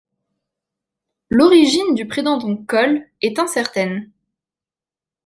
[1.29, 4.09] L’origine du prétendant Kol est incertaine.